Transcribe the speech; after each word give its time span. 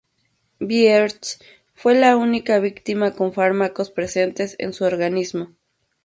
Byers 0.59 1.37
fue 1.75 1.93
la 1.93 2.17
única 2.17 2.57
víctima 2.57 3.11
con 3.13 3.33
fármacos 3.33 3.91
presentes 3.91 4.55
en 4.57 4.73
su 4.73 4.83
organismo. 4.85 5.53